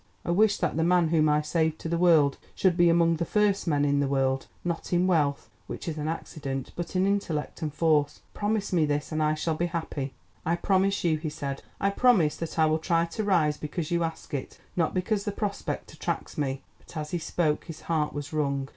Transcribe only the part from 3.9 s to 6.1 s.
the world, not in wealth, which is an